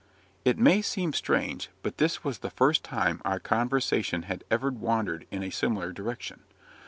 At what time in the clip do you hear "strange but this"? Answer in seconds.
1.13-2.23